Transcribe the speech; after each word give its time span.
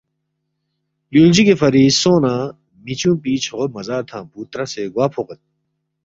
یولجوگی 1.15 1.53
فری 1.59 1.83
سونگنہ 2.01 2.35
میچونگپی 2.83 3.33
چھوغو 3.43 3.65
مزارتھنگ 3.75 4.25
پو 4.31 4.39
تراسے 4.51 4.81
گوا 4.93 5.05
فوغید۔ 5.13 5.39